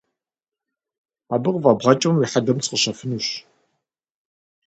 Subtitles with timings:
[1.33, 3.27] Абы къыфӏэбгъэкӏмэ уи хьэдэм сыкъыщыфэнущ!